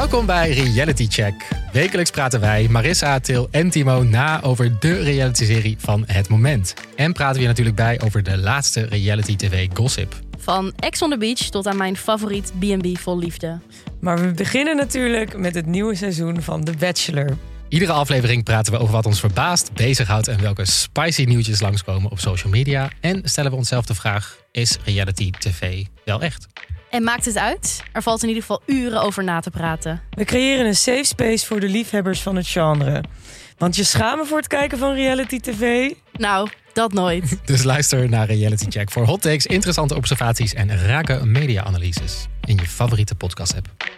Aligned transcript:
Welkom 0.00 0.26
bij 0.26 0.50
Reality 0.50 1.06
Check. 1.08 1.48
Wekelijks 1.72 2.10
praten 2.10 2.40
wij, 2.40 2.68
Marissa, 2.68 3.18
Til 3.18 3.48
en 3.50 3.70
Timo 3.70 4.02
na 4.02 4.42
over 4.42 4.78
de 4.78 5.02
reality-serie 5.02 5.76
van 5.78 6.04
het 6.06 6.28
moment. 6.28 6.74
En 6.96 7.12
praten 7.12 7.34
we 7.34 7.40
je 7.40 7.46
natuurlijk 7.46 7.76
bij 7.76 8.00
over 8.00 8.22
de 8.22 8.38
laatste 8.38 8.84
reality 8.84 9.36
TV 9.36 9.68
gossip. 9.74 10.14
Van 10.38 10.72
Ex 10.76 11.02
on 11.02 11.10
the 11.10 11.18
Beach 11.18 11.38
tot 11.38 11.66
aan 11.66 11.76
mijn 11.76 11.96
favoriet 11.96 12.52
B&B 12.58 12.98
vol 12.98 13.18
liefde. 13.18 13.60
Maar 14.00 14.20
we 14.20 14.30
beginnen 14.30 14.76
natuurlijk 14.76 15.38
met 15.38 15.54
het 15.54 15.66
nieuwe 15.66 15.94
seizoen 15.94 16.42
van 16.42 16.64
The 16.64 16.72
Bachelor. 16.78 17.36
Iedere 17.68 17.92
aflevering 17.92 18.44
praten 18.44 18.72
we 18.72 18.78
over 18.78 18.92
wat 18.92 19.06
ons 19.06 19.20
verbaast, 19.20 19.72
bezighoudt 19.72 20.28
en 20.28 20.40
welke 20.40 20.64
spicy 20.64 21.24
nieuwtjes 21.24 21.60
langskomen 21.60 22.10
op 22.10 22.18
social 22.18 22.52
media. 22.52 22.90
En 23.00 23.20
stellen 23.24 23.50
we 23.50 23.56
onszelf 23.56 23.86
de 23.86 23.94
vraag: 23.94 24.36
is 24.52 24.78
reality 24.84 25.30
TV 25.30 25.84
wel 26.04 26.22
echt? 26.22 26.46
En 26.90 27.02
maakt 27.02 27.24
het 27.24 27.38
uit? 27.38 27.82
Er 27.92 28.02
valt 28.02 28.22
in 28.22 28.28
ieder 28.28 28.42
geval 28.42 28.62
uren 28.66 29.02
over 29.02 29.24
na 29.24 29.40
te 29.40 29.50
praten. 29.50 30.02
We 30.10 30.24
creëren 30.24 30.66
een 30.66 30.76
safe 30.76 31.04
space 31.04 31.46
voor 31.46 31.60
de 31.60 31.68
liefhebbers 31.68 32.22
van 32.22 32.36
het 32.36 32.48
genre. 32.48 33.04
Want 33.58 33.76
je 33.76 33.84
schamen 33.84 34.26
voor 34.26 34.36
het 34.36 34.46
kijken 34.46 34.78
van 34.78 34.94
reality 34.94 35.40
tv? 35.40 35.92
Nou, 36.12 36.48
dat 36.72 36.92
nooit. 36.92 37.38
Dus 37.44 37.62
luister 37.62 38.08
naar 38.08 38.26
Reality 38.26 38.66
Check 38.68 38.90
voor 38.90 39.04
hot 39.04 39.22
takes, 39.22 39.46
interessante 39.46 39.94
observaties 39.94 40.54
en 40.54 40.86
rake 40.86 41.24
media-analyses 41.24 42.26
in 42.44 42.56
je 42.56 42.66
favoriete 42.66 43.14
podcast-app. 43.14 43.89